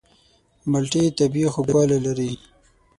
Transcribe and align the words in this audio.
مالټې 0.71 1.03
طبیعي 1.17 1.49
خوږوالی 1.53 1.99
لري. 2.05 2.31